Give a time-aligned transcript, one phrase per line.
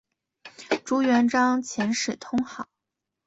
[0.83, 2.67] 朱元璋遣使通好。